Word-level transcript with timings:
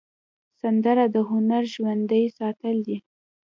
سندره 0.59 1.05
د 1.15 1.17
هنر 1.29 1.63
ژوندي 1.73 2.23
ساتل 2.37 2.75
دي 2.87 2.97